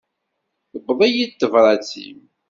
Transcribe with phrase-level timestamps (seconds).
[0.71, 2.21] Tewweḍ-iyi-d tebrat-im.